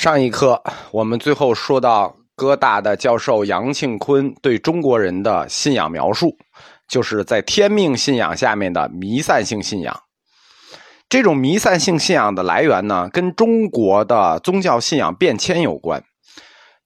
[0.00, 0.62] 上一课
[0.92, 6.34] 我们最后说到哥大的教授杨庆坤对中国人的信仰描述，
[6.88, 9.94] 就是在天命信仰下面的弥散性信仰。
[11.10, 16.02] 这种弥散性信仰的来源呢，跟中国的宗教信仰变迁有关。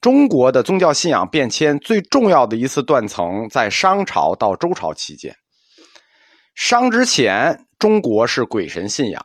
[0.00, 5.32] 中国的宗教信仰变迁最重要的一次断层在商朝到周朝期间。
[6.56, 9.22] 商之前，中国是鬼神信仰。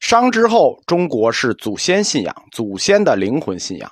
[0.00, 3.90] 商之后，中国是祖先信仰，祖先的灵魂信仰。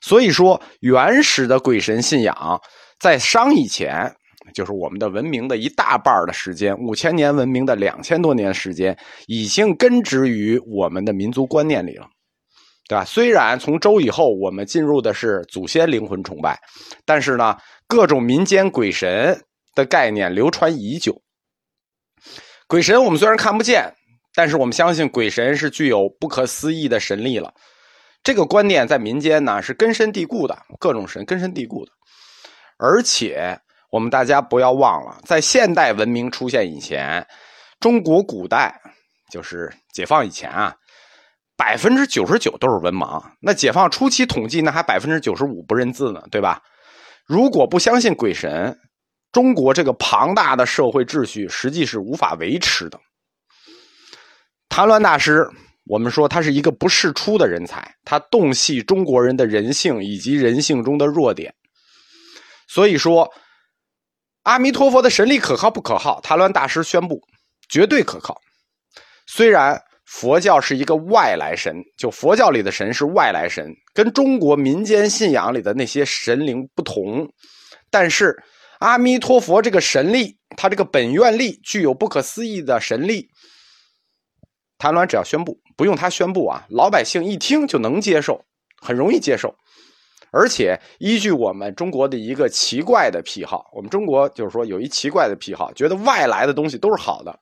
[0.00, 2.60] 所以说，原始的鬼神信仰
[2.98, 4.12] 在商以前，
[4.54, 8.96] 就是我们的文明的一大半的时间，五千年文明的两千多年时间，
[9.26, 12.06] 已经根植于我们的民族观念里了，
[12.88, 13.04] 对吧？
[13.04, 16.58] 虽然从周以后，我们进入的是祖先灵魂崇拜，
[17.04, 17.56] 但是呢，
[17.86, 19.40] 各种民间鬼神
[19.74, 21.22] 的概念流传已久。
[22.66, 23.94] 鬼神我们虽然看不见。
[24.40, 27.52] 但是我们相信鬼神是具有不可思议的神力了，
[28.22, 31.92] 这个观念在民间呢是根深蒂固的，各种神根深蒂固的。
[32.78, 33.54] 而且
[33.92, 37.22] 我们大家不要忘了，在现代文明出现以前，
[37.80, 38.74] 中国古代
[39.30, 40.74] 就是解放以前啊，
[41.54, 43.22] 百分之九十九都是文盲。
[43.42, 46.62] 那解放初期统计，那还百分之九十五不认字呢，对吧？
[47.26, 48.74] 如果不相信鬼神，
[49.32, 52.98] 中国这个庞大的社会秩序实际是无法维持的。
[54.70, 55.46] 谭鸾大师，
[55.84, 61.52] 我们说他是一个不世出的人才，他洞悉中国人的人性以及人性中的弱点。
[62.68, 63.28] 所以说，
[64.44, 66.20] 阿弥陀佛的神力可靠不可靠？
[66.20, 67.20] 谭鸾大师宣布，
[67.68, 68.40] 绝对可靠。
[69.26, 77.28] 虽然佛教是一个外来神，就佛教里的神是外来神，跟中国民间信仰里的那些神灵不同，
[77.90, 78.40] 但是
[78.78, 83.28] 阿弥陀佛这个神力，他这个本愿力具有不可思议的神力。
[84.80, 88.42] 谭鸾只要宣布，不用他宣布啊，老百姓一听就能接受，
[88.80, 89.54] 很容易接受。
[90.32, 97.38] 而且依据我们中国的一个奇怪的癖好，我们中国就是说有一奇怪的癖好，觉得外来的东西都是好的。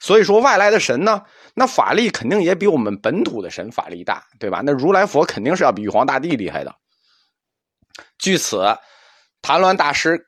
[0.00, 1.20] 所以说外来的神呢，
[1.54, 4.62] 那法力肯定也比我们本土的神法力大，对吧？
[4.64, 6.74] 那如来佛肯定是要比玉皇大帝厉害的。
[8.16, 8.64] 据此，
[9.42, 10.18] 谭鸾大师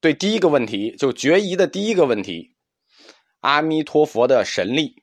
[0.00, 2.54] 对第一个问题就决疑的第一个问题，
[3.40, 4.94] 阿弥陀佛的神力。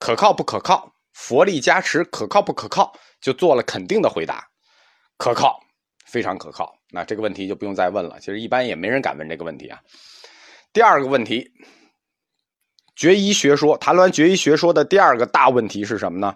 [0.00, 0.92] 可靠不可靠？
[1.12, 2.92] 佛力加持可靠不可靠？
[3.20, 4.48] 就做了肯定的回答，
[5.18, 5.60] 可靠，
[6.06, 6.74] 非常可靠。
[6.90, 8.18] 那这个问题就不用再问了。
[8.18, 9.78] 其实一般也没人敢问这个问题啊。
[10.72, 11.46] 第二个问题，
[12.96, 16.34] 觉医学说，谈论觉医学说的第二个大问题是什么呢？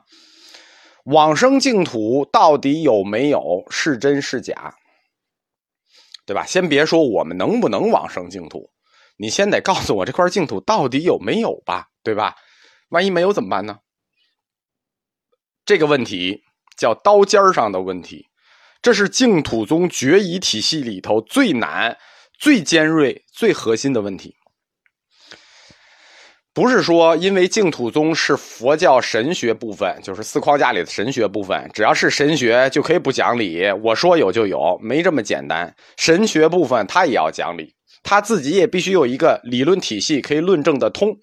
[1.04, 3.64] 往生净土到底有没有？
[3.70, 4.74] 是真是假？
[6.26, 6.44] 对吧？
[6.44, 8.70] 先别说我们能不能往生净土，
[9.16, 11.88] 你先得告诉我这块净土到底有没有吧？
[12.02, 12.34] 对吧？
[12.94, 13.78] 万一没有怎么办呢？
[15.66, 16.44] 这个问题
[16.78, 18.28] 叫刀尖上的问题，
[18.80, 21.98] 这是净土宗决疑体系里头最难、
[22.38, 24.36] 最尖锐、最核心的问题。
[26.52, 33.68] 不是说因为净土宗是佛教神学部分，就是四框架里的神学部分，只要是神学就可以不讲理。
[33.82, 35.74] 我说有就有，没这么简单。
[35.96, 37.74] 神学部分他也要讲理，
[38.04, 41.18] 他自己也必须有一个理论体系可以论证得通。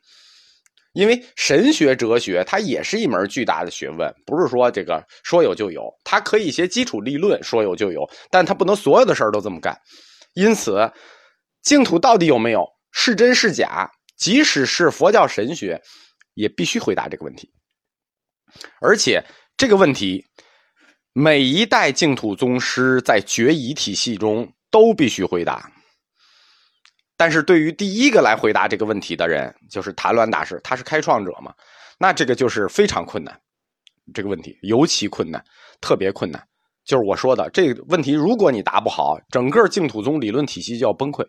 [0.94, 9.78] 因为神学哲学它也是一门巨大的学问，不是说这个说有就有，它可以一些基础立论说有就有，但它不能所有的事儿都这么干。
[10.34, 10.92] 因此，
[11.62, 15.82] 净土到底有没有，是真是假，即使是佛教神学，
[16.34, 17.50] 也必须回答这个问题。
[18.82, 19.24] 而且
[19.56, 20.26] 这个问题，
[21.14, 25.72] 每一代净土宗师在决疑体系中都必须回答。
[27.22, 31.54] 但是对于第一个来回答这个问题的人，就是谭鸾大师，他是开创者嘛，
[32.00, 33.40] 那这个就是非常困难，
[34.12, 35.40] 这个问题尤其困难，
[35.80, 36.44] 特别困难。
[36.84, 41.24] 就是我说的这个问题，如果你答不好，整个净土宗理论体系就要崩溃。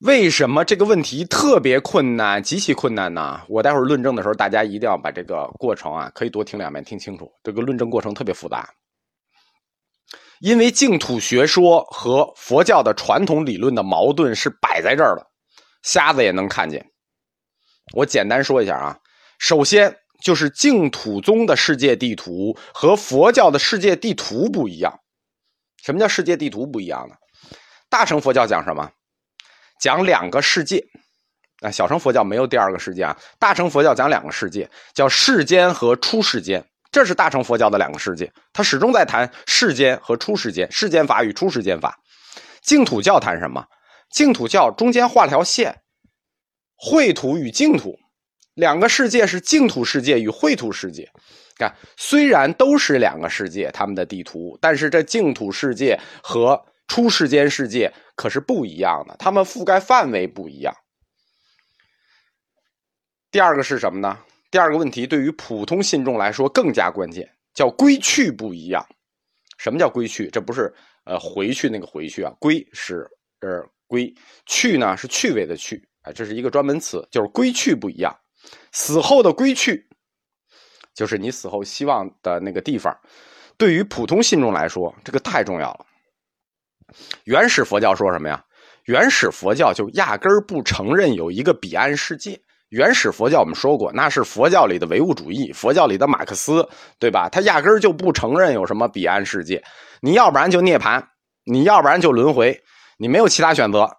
[0.00, 3.40] 为什么这个问题特别困难，极其困难呢？
[3.48, 7.30] 我待会儿论证的时候，大家一定要把这个过程啊，可以多听两遍，听清楚。
[7.44, 8.68] 这个论证过程特别复杂。
[10.40, 15.26] 因为净土学说和佛教的传统理论的矛盾是摆在这儿的，
[15.82, 16.84] 瞎子也能看见。
[17.92, 18.98] 我简单说一下啊，
[19.38, 25.00] 首先就是净土宗的世界地图和佛教的世界地图不一样。
[25.82, 27.14] 什么叫世界地图不一样呢？
[27.88, 28.90] 大乘佛教讲什么？
[29.80, 30.84] 讲两个世界。
[31.60, 33.16] 啊，小乘佛教没有第二个世界啊。
[33.38, 36.64] 大乘佛教讲两个世界，叫世间和出世间。
[36.90, 41.98] 这是大乘佛教的两个世界，它始终在谈世间和出世间，世间法与出世间法。
[42.62, 43.64] 净土教谈什么？
[44.10, 45.82] 净土教中间画条线，
[46.76, 47.98] 秽土与净土
[48.54, 51.10] 两个世界是净土世界与秽土世界。
[51.56, 60.74] 看，虽然都是两个世界，他们的地图，但是这净土世界和出世间世界可是不一样的，他们覆盖范围不一样。
[63.30, 64.18] 第二个是什么呢？
[64.50, 68.84] 第二个问题对于普通信众来说更加关键，叫归去不一样。
[69.58, 70.30] 什么叫归去？
[70.30, 70.72] 这不是
[71.04, 73.06] 呃回去那个回去啊，归是
[73.40, 74.14] 呃归，
[74.46, 78.16] 去呢是趣味的去，啊，这是一个专门词，就是归去不一样。
[78.72, 79.86] 死后的归去，
[80.94, 82.96] 就是你死后希望的那个地方。
[83.56, 85.86] 对于普通信众来说，这个太重要了。
[87.24, 88.42] 原始佛教说什么呀？
[88.84, 92.40] 原始佛教就压根儿不承认有一个彼岸世界。
[92.68, 96.68] 原始佛教我们说过，那是佛教里的唯物主义，佛教里的马克思，
[96.98, 97.28] 对吧？
[97.28, 99.62] 他压根儿就不承认有什么彼岸世界。
[100.00, 101.02] 你要不然就涅槃，
[101.44, 102.62] 你要不然就轮回，
[102.98, 103.96] 你没有其他选择。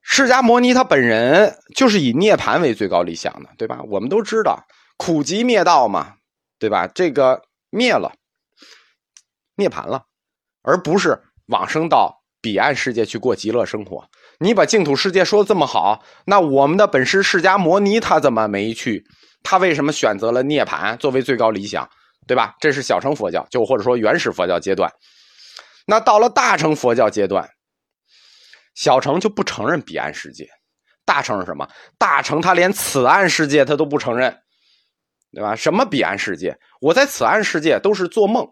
[0.00, 3.80] 释迦摩尼他本人就是以涅槃为最高理想的，对吧？
[3.88, 4.64] 我们都知道
[4.96, 6.14] 苦集灭道嘛，
[6.58, 6.86] 对吧？
[6.86, 8.12] 这个灭了，
[9.56, 10.04] 涅槃了，
[10.62, 14.08] 而不是往生到彼岸世界去过极乐生活。
[14.44, 19.02] 你把净土世界说的这么好，那我们的本师释迦摩尼他怎么没去？
[19.42, 21.88] 他为什么选择了涅槃作为最高理想？
[22.26, 22.54] 对吧？
[22.60, 24.92] 这是小乘佛教，就或者说原始佛教阶段。
[25.86, 27.48] 那到了大乘佛教阶段，
[28.74, 30.46] 小乘就不承认彼岸世界，
[31.06, 31.66] 大乘是什么？
[31.98, 34.34] 大乘他连此岸世界他都不承认，
[35.32, 35.56] 对吧？
[35.56, 36.54] 什么彼岸世界？
[36.82, 38.46] 我在此岸世界都是做梦。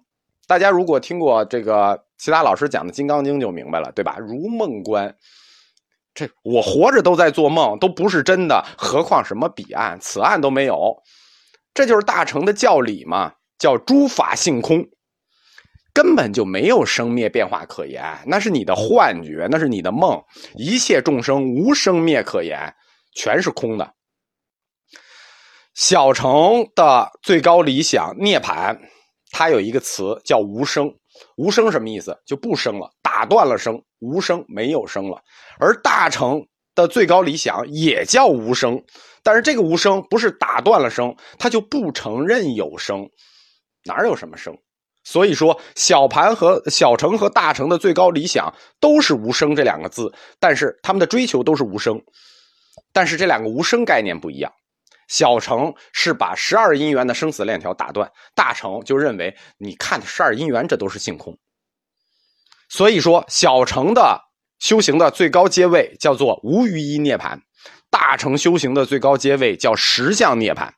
[0.47, 4.17] 大家如果听过这个其他老师讲的《金刚经》就明白了，对吧？
[4.19, 5.15] 如梦观。
[6.15, 10.95] 这我活着都在做梦，都不是真的，何况什么彼岸、此岸都没有。
[11.75, 14.85] 这就是大乘的教理嘛，叫诸法性空，
[15.95, 20.23] 根本就没有生灭变化可言，那是你的幻觉，那是你的梦。
[20.55, 22.75] 一切众生无生灭可言，
[23.15, 23.95] 全是空的。
[25.75, 28.79] 小乘的最高理想涅槃，
[29.31, 30.95] 它有一个词叫无生。
[31.37, 32.17] 无声什么意思？
[32.27, 35.23] 就不生了，打断了生，无生没有生了。
[35.59, 38.83] 而大乘的最高理想也叫无生，
[39.23, 43.09] 但是这个无生不是打断了生，他就不承认有生，
[43.85, 44.57] 哪有什么生？
[45.05, 52.01] 所以说，小盘和小乘和大乘的最高理想都是无生这两个字，但是他们的追求都是无生，
[52.93, 54.53] 但是这两个无生概念不一样。
[55.13, 61.39] 小乘是把十二因缘的生死链条打断，大乘就认为你看的十二因缘这都是性空。
[62.71, 64.23] 所以说，小乘的
[64.59, 67.39] 修行的最高阶位叫做无余一涅槃，
[67.91, 70.71] 大乘修行的最高阶位叫实相涅槃。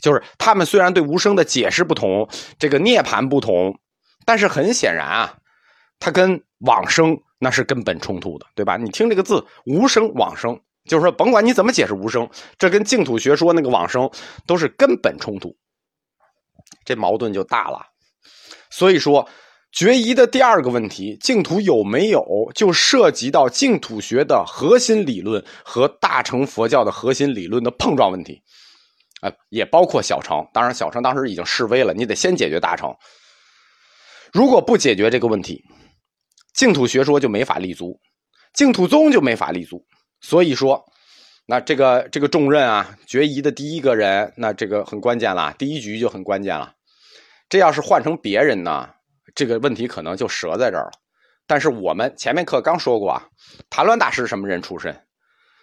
[0.00, 2.28] 就是他们虽然对无声的解释不同，
[2.60, 3.80] 这个涅槃不同，
[4.24, 5.38] 但是很显然啊，
[5.98, 8.76] 它跟往生那是根本冲突的，对吧？
[8.76, 10.60] 你听这个字“无声往生”。
[10.86, 12.28] 就是说，甭管你怎么解释无声，
[12.58, 14.10] 这跟净土学说那个往生
[14.46, 15.56] 都是根本冲突，
[16.84, 17.80] 这矛盾就大了。
[18.70, 19.28] 所以说，
[19.72, 22.24] 决疑的第二个问题，净土有没有，
[22.54, 28.42] 就涉及到净土学的核心理论和大乘佛教的核心理论的碰撞问题，
[29.20, 30.46] 啊，也包括小乘。
[30.52, 32.94] 当然，小乘当时已经示威了，你得先解决大乘。
[34.32, 35.62] 如果不解决这个问题，
[36.54, 37.98] 净土学说就没法立足，
[38.54, 39.84] 净土宗就没法立足。
[40.28, 40.84] 所以说，
[41.46, 46.72] 那这个这个重任啊，决疑的第一个人，那这个很关键了，第一局就很关键了。
[47.48, 48.90] 这要是换成别人呢，
[49.36, 50.90] 这个问题可能就折在这儿了。
[51.46, 53.22] 但是我们前面课刚说过啊，
[53.70, 55.00] 谭鸾大师什么人出身？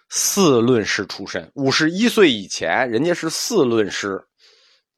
[0.08, 4.18] 四论师出身，五十一岁以前，人家是四论师，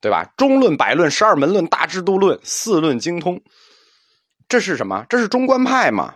[0.00, 0.32] 对吧？
[0.37, 3.42] 中论、百论、十二门论、大制度论，四论精通。
[4.49, 5.04] 这是什么？
[5.08, 6.14] 这是中观派嘛？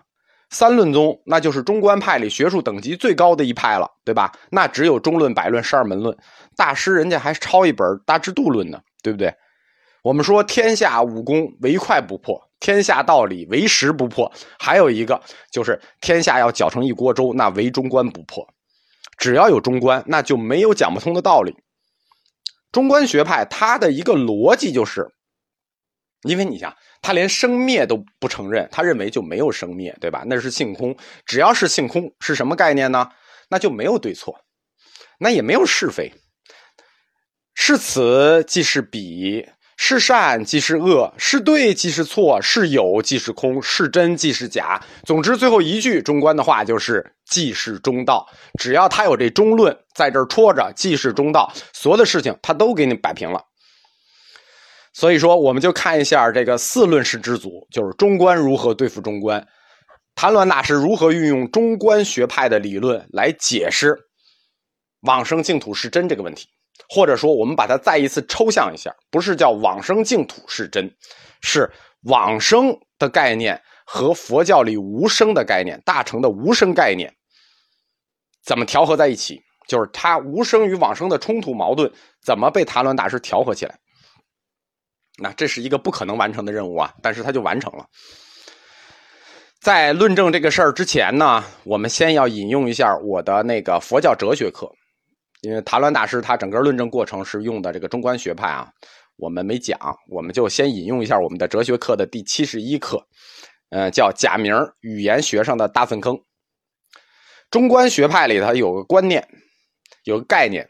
[0.51, 4.33] 三论宗，那就是中观派里学术等级最高的一派了，对吧？
[4.51, 6.17] 那只有中论、百论、十二门论，
[6.57, 9.33] 大师人家还抄一本《大智度论》呢，对不对？
[10.03, 15.21] 我们说天下武功唯快不破，天下道理唯识不破，还有一个
[15.53, 18.47] 就是天下要搅成一锅粥，那唯中观不破。
[19.19, 21.55] 只要有中观，那就没有讲不通的道理。
[22.73, 25.07] 中观学派它的一个逻辑就是，
[26.23, 26.75] 因为你想。
[27.03, 30.23] 他连生灭都不承认，他认为就没有生灭，对吧？
[30.27, 33.09] 那是性空，只要是性空，是什么概念呢？
[33.49, 34.39] 那就没有对错，
[35.19, 36.13] 那也没有是非，
[37.55, 39.49] 是此即是彼，
[39.79, 44.79] 是善即是恶，是对即是错，是有即是空，是真即是假。
[45.05, 48.29] 总之，最后一句中观的话就是即是中道。
[48.59, 53.43] 只要他有这中论在这儿戳着，即是中道，所有的事情他都给你摆平了。
[54.93, 59.47] 所以说，我们就看一下这个四论是之祖，就是中观如何对付中观，
[60.15, 63.97] 谭鸾大师如何运用中观学派的理论来解释
[65.03, 66.49] 往生净土是真这个问题。
[66.89, 70.93] 或者说我们把它再一次抽象一下，不是叫往生净土是真，
[71.41, 71.71] 是
[72.03, 77.15] 往生的概念和佛教里无生的概念、大乘的无生概念
[78.45, 79.41] 怎么调和在一起？
[79.69, 81.89] 就是它无生与往生的冲突矛盾
[82.25, 83.79] 怎么被谭鸾大师调和起来？
[85.21, 87.87] 那这是一个不可能完成的任务啊，但是他就完成了。
[89.61, 94.67] 在论证这个事儿之前呢，我们先要引用一下我的那个佛教哲学课，
[95.43, 98.67] 因为谭鸾大师他整个论证过程是用的这个中观学派啊，
[99.17, 103.07] 我们没讲，我们就先引用一下我们的哲学课的第七十一课，
[103.69, 106.19] 呃，叫假名语言学上的大粪坑。
[107.51, 109.23] 中观学派里头有个观念，
[110.05, 110.67] 有个概念，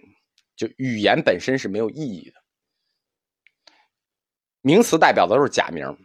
[0.57, 2.40] 就语言本身是没有意义的。
[4.63, 5.97] 名词代表的都是假名，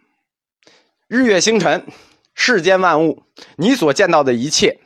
[1.08, 1.86] 日月星辰，
[2.34, 3.24] 世间万物，
[3.58, 4.80] 你所见到的一切，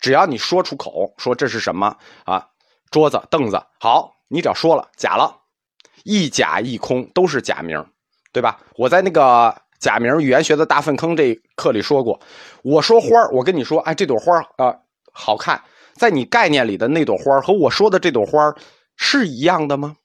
[0.00, 2.48] 只要你说出口，说这是什么啊？
[2.90, 5.36] 桌子、凳子，好，你只要说了，假了，
[6.02, 7.84] 一假一空，都是假名，
[8.32, 8.58] 对吧？
[8.76, 12.18] 我在那个假名语言学的大粪坑这课里说过，
[12.62, 14.74] 我说花我跟你说，哎，这朵花啊
[15.12, 15.62] 好看，
[15.94, 18.54] 在你概念里的那朵花和我说的这朵花
[18.96, 19.96] 是一样的吗？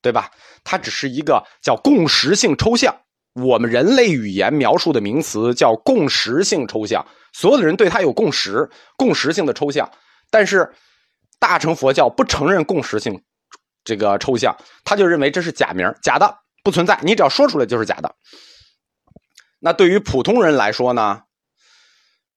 [0.00, 0.30] 对吧？
[0.64, 2.94] 它只是一个叫共识性抽象。
[3.34, 9.88] 我们人类语言描述的名词叫共识性抽象，所有的人对它有共识，共识性的抽象。
[10.30, 10.68] 但是
[11.38, 13.22] 大乘佛教不承认共识性
[13.84, 16.98] 这个抽象，他就认为这是假名，假的不存在。
[17.02, 18.14] 你只要说出来就是假的。
[19.60, 21.22] 那对于普通人来说呢？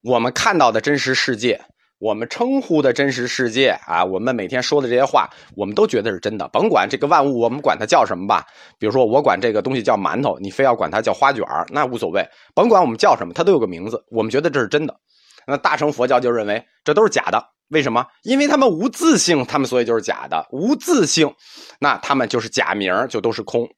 [0.04, 1.64] 我们看到的真实世界。
[2.02, 6.48] 我们称呼的真实世界啊，我们每天说的这些话，我们都觉得是真的。
[6.48, 8.44] 甭管这个万物，我们管它叫什么吧。
[8.80, 12.28] 比如说，我管这个东西叫馒头，你非要管它叫花卷那无所谓。
[12.56, 15.00] 甭管我们叫什么，它都有个名字，我们觉得这是真的。
[15.46, 17.50] 那大乘佛教就认为这都是假的。
[17.68, 18.04] 为什么？
[18.24, 20.48] 因为他们无自性，他们所以就是假的。
[20.50, 21.32] 无自性，
[21.80, 23.70] 那他们就是假名，就都是空。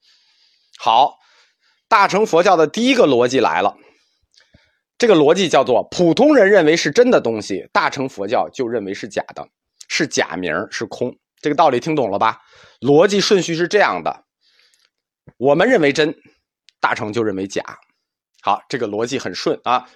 [0.79, 1.17] 好，
[1.89, 3.75] 大乘佛教的第一个逻辑来了。
[5.03, 9.45] 这个逻辑叫做：普通人认为是真的东西，大乘佛教就认为是假的，
[9.89, 11.13] 是假名，是空。
[11.41, 12.39] 这个道理听懂了吧？
[12.79, 14.24] 逻辑顺序是这样的：
[15.36, 16.15] 我们认为真，
[16.79, 17.62] 大乘就认为假。
[18.41, 19.89] 好，这个逻辑很顺啊。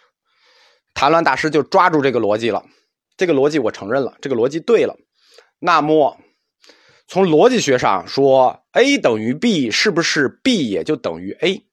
[0.94, 2.66] 谭鸾大师就抓住这个逻辑了。
[3.16, 4.94] 这个逻辑我承认了，这个逻辑对了。
[5.60, 6.20] 那么，
[7.08, 11.64] 从逻辑学上说，A 等于 B，是不是 B 也就等于 A？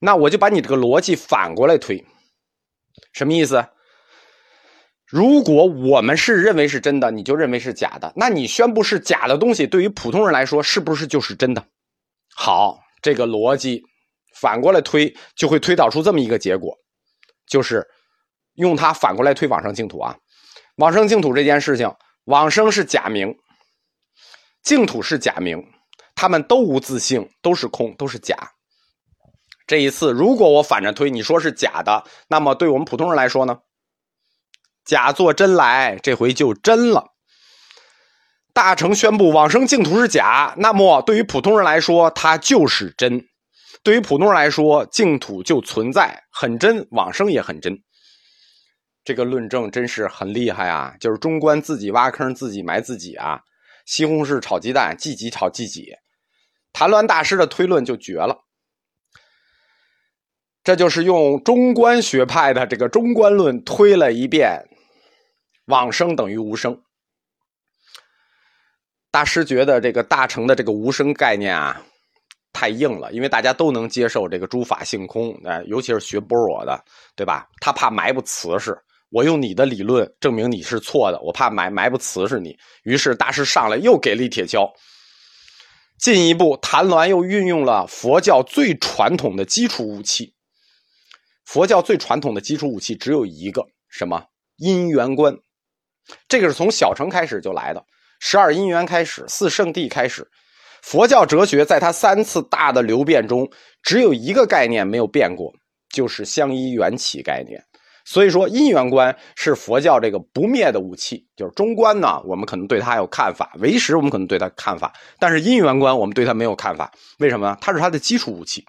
[0.00, 2.04] 那我就把你这个逻辑反过来推。
[3.12, 3.66] 什么意思？
[5.06, 8.12] 如果我们是认为是真的，你就认为是假的。
[8.16, 11.64] 那你宣布是假的东西，对于普通人来说，是不是就是真的？
[12.34, 13.82] 好，这个逻辑
[14.40, 16.76] 反过来推，就会推导出这么一个结果，
[17.46, 17.86] 就是
[18.54, 20.16] 用它反过来推往生净土啊。
[20.76, 21.88] 往生净土这件事情，
[22.24, 23.32] 往生是假名，
[24.64, 25.64] 净土是假名，
[26.16, 28.36] 他们都无自性，都是空，都是假。
[29.66, 33.58] 这一次，如果我反着推，你说是假的，那么对我们普通人来说呢？
[34.84, 37.14] 假作真来，这回就真了。
[38.52, 43.26] 大成宣布往生净土是假，那么对于普通人来说，它就是真。
[43.82, 47.76] 对于普通人来说，净土就存在，很真，往生也很真。
[49.04, 50.94] 这个论证真是很厉害啊！
[50.98, 53.40] 就是中观自己挖坑，自己埋自己啊！
[53.84, 55.92] 西红柿炒鸡蛋，自己炒自己。
[56.72, 58.45] 谭鸾大师的推论就绝了。
[60.66, 64.60] 这就是用中观学派的这个中观论推了一遍，
[65.66, 66.76] 往生等于无生。
[69.12, 71.80] 大师觉得这个大乘的这个无生概念啊，
[72.52, 77.46] 太硬了，因为大家都能接受这个诸法性空，哎，尤其是学般若的，对吧？
[77.60, 78.76] 他怕埋不瓷实，
[79.10, 82.58] 我用你的理论证明你是错的，我怕埋埋不瓷实你。
[82.82, 84.68] 于是大师上来又给了一铁锹，
[86.00, 90.34] 进一步，谭鸾又运用了佛教最传统的基础武器。
[91.46, 94.22] 佛教最传统的基础武器只有一个，什么
[94.56, 95.34] 因缘观？
[96.28, 97.84] 这个是从小乘开始就来的，
[98.18, 100.28] 十二因缘开始，四圣谛开始。
[100.82, 103.48] 佛教哲学在它三次大的流变中，
[103.82, 105.52] 只有一个概念没有变过，
[105.88, 107.62] 就是相依缘起概念。
[108.04, 111.26] 所以说，因缘观是佛教这个不灭的武器。
[111.36, 116.92] 就是中观呢，我们可能对它有看法；唯识我们可能对它看法，但是因缘观我们对它没有看法。
[117.18, 117.58] 为什么呢？
[117.60, 118.64] 它是它的基础武器，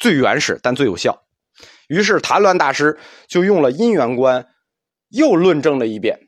[0.00, 1.16] 最原始但最有效。
[1.92, 4.48] 于是谭鸾大师就用了因缘观，
[5.10, 6.18] 又论证了一遍，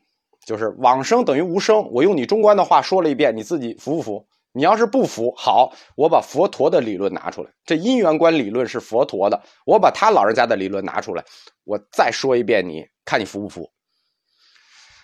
[0.45, 1.89] 就是往生等于无生。
[1.91, 4.27] 我用你中观的话说了一遍，你自己服不服？
[4.51, 7.49] 你要是不服，好，我把佛陀的理论拿出来。
[7.65, 11.25] 这因缘观理论是佛陀的，我把他老人家的理论拿出来，
[11.63, 13.67] 我再说一遍，你看你服不服？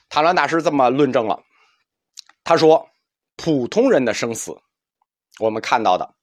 [0.10, 1.42] 谭鸾大师这么论证了，
[2.44, 2.88] 他说：
[3.36, 4.56] 普通人的生死，
[5.40, 6.14] 我们看到的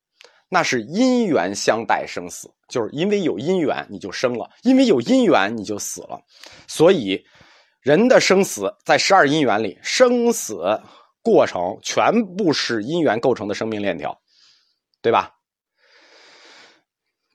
[0.49, 6.21] 那是因缘相待生死，就是因为有因缘你就生了，因为有因缘你就死了。
[6.67, 7.25] 所以
[7.81, 10.81] 人的生死在十二因缘里，生死
[11.23, 14.19] 过程全部是因缘构成的生命链条，
[15.03, 15.35] 对吧？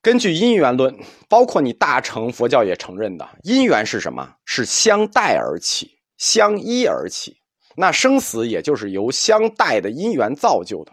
[0.02, 4.36] 根据因缘论，包括你大乘佛教也承认的，因缘是什么？
[4.44, 7.38] 是相待而起，相依而起。
[7.76, 10.92] 那生死也就是由相待的因缘造就的。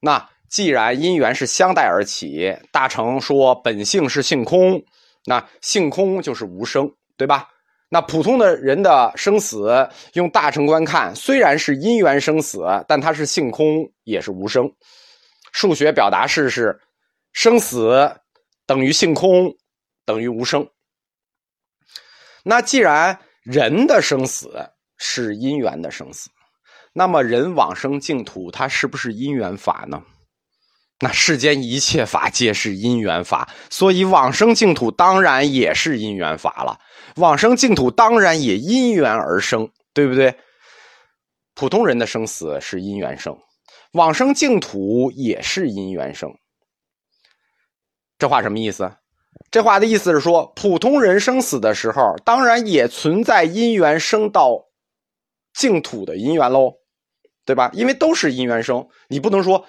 [0.00, 4.84] 那既然因缘是相待而起，大成说本性是性空，
[5.24, 7.48] 那性空就是无生，对吧？
[7.88, 14.70] 那普通的人的生死，用大乘观看，虽然是因缘生死，但它是性空，也是无生。
[15.52, 16.78] 数学表达式是。
[17.34, 18.14] 生死
[18.66, 19.50] 等于性空，
[20.04, 20.68] 等于无生。
[22.44, 24.52] 那既然人的生死
[24.98, 26.28] 是因缘的生死，
[26.92, 30.02] 那么人往生净土，它是不是因缘法呢？
[31.04, 36.78] 那世间一切法皆是因缘法，所以往生净土当然也是因缘法了。
[37.16, 40.32] 往生净土当然也因缘而生，对不对？
[41.54, 43.36] 普通人的生死是因缘生，
[43.94, 46.32] 往生净土也是因缘生。
[48.16, 48.88] 这话什么意思？
[49.50, 54.66] 这话的意思是说，普通人生死的时候，当然也存在因缘生到
[55.52, 56.74] 净土的因缘喽，
[57.44, 57.72] 对吧？
[57.74, 59.66] 因为都是因缘生，你不能说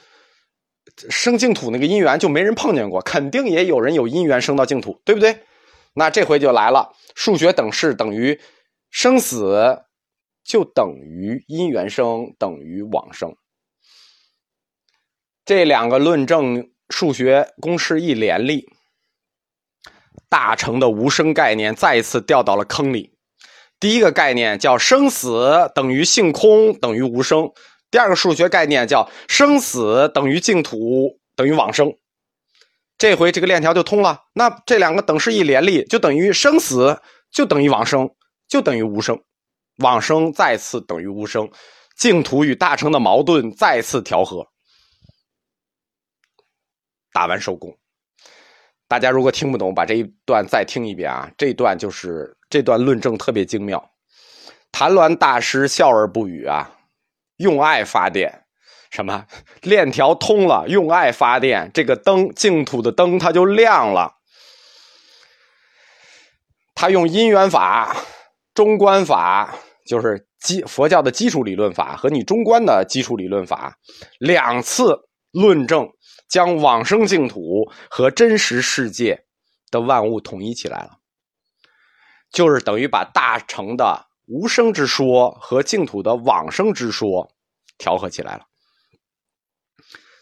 [1.10, 5.44] 生净土那个因缘就没人碰见过，肯定也有人有因缘生到净土，对不对？
[5.94, 8.40] 那这回就来了，数学等式等于
[8.90, 9.84] 生死
[10.44, 13.36] 就等于因缘生等于往生，
[15.46, 16.70] 这两个论证。
[16.90, 18.70] 数学公式一联立，
[20.30, 23.18] 大乘的无声概念再一次掉到了坑里。
[23.80, 27.52] 第一个概念叫生死等于性空等于无声，
[27.94, 31.96] 第二个数学概念叫生死等于净土等于往生。
[32.98, 34.24] 这回这个链条就通了。
[34.34, 37.00] 那这两个等式一联立，就等于生死
[37.32, 38.10] 就等于往生，
[38.48, 39.22] 就等于无声。
[39.78, 41.48] 往生再次等于无声，
[41.96, 44.48] 净土与大乘的矛盾再次调和。
[47.12, 47.78] 打完收工，
[48.88, 51.32] 大家如果听不懂，把这一段再听一遍啊！
[51.38, 53.88] 这一段就是这段论证特别精妙。
[54.72, 56.72] 谭鸾大师笑而不语啊，
[57.38, 58.46] 用爱发电，
[58.90, 59.26] 什么
[59.62, 64.16] 链条通了，用爱发电，这个灯净土的灯它就亮了。
[66.76, 67.96] 他用因缘法、
[68.54, 73.78] 中观法，就是基佛教的基础理论法和你中观的基础理论法
[74.20, 75.90] 两次论证。
[76.30, 79.26] 将往生净土和真实世界
[79.70, 80.98] 的万物统一起来了，
[82.32, 87.30] 就是等于把大乘的无生之说和净土的往生之说
[87.78, 88.46] 调和起来了。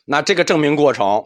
[0.05, 1.25] 那这个证明过程，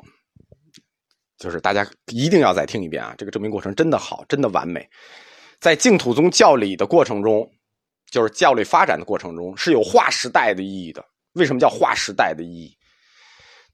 [1.37, 3.15] 就是大家一定要再听一遍啊！
[3.17, 4.87] 这个证明过程真的好，真的完美。
[5.59, 7.49] 在净土宗教理的过程中，
[8.11, 11.03] 就是教理发展的过程中，是有划时代的意义的。
[11.33, 12.77] 为什么叫划时代的意义？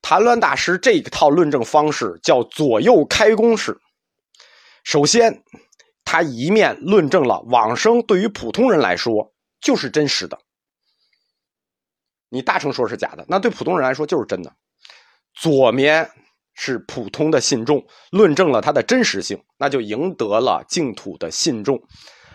[0.01, 3.77] 谭鸾大师这一套论证方式叫左右开弓式。
[4.83, 5.43] 首先，
[6.12, 10.38] 他一面论证了往生对于普通人来说就是真实的，
[12.28, 14.54] 你大乘说是假的，那对普通人来说就是真的。
[15.34, 16.12] 左面
[16.54, 21.82] 是普通的信众，论证了它的真实性，那就赢得了净土的信众。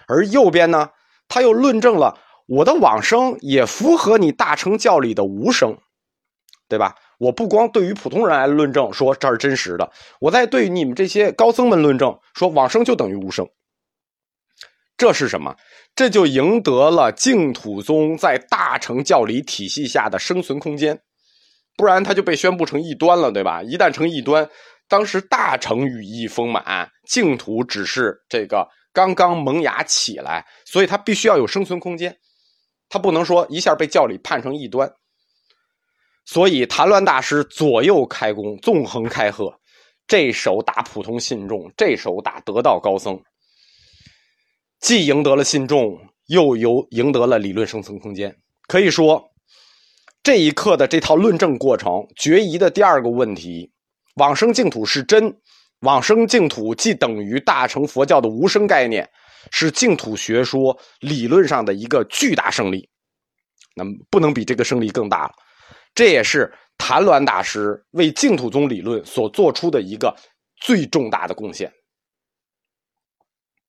[0.08, 0.88] 而右边呢，
[1.28, 5.76] 他又论证了我的往生也符合你大乘教理的无生，
[6.66, 6.94] 对吧？
[7.18, 13.46] 我不光对于普通人来论证说这是真实的，我在对你们这些高僧们论证说往生就等于无生。
[14.96, 15.54] 这是什么？
[15.94, 20.98] 这就赢得了净土宗在大乘教理体系下的生存空间，
[21.76, 23.62] 不然他就被宣布成异端了，对吧？
[23.62, 24.48] 一旦成异端，
[24.88, 32.16] 当时大乘羽翼丰满，净土只是这个刚刚萌芽起来，所以他必须要有生存空间，
[32.88, 34.90] 他不能说一下被教理判成异端。
[36.24, 39.60] 所以，谭乱大师左右开弓，纵横开鹤，
[40.08, 43.22] 这手打普通信众，这手打得道高僧，
[44.80, 48.36] 既赢得了信众，又由赢得了理论生存空间。
[48.68, 49.32] 可以说，
[50.22, 53.70] 这一刻的这套论证过程，决疑的第二个问题：
[54.16, 55.34] 往生净土是真，
[55.80, 59.08] 往生净土既等于大乘佛教的无生概念，
[59.50, 62.88] 是净土学说理论上的一个巨大胜利。
[63.74, 65.32] 那么，不能比这个胜利更大了。
[65.94, 70.14] 这也是谭鸾大师为净土宗理论所做出的一个
[70.60, 71.72] 最重大的贡献。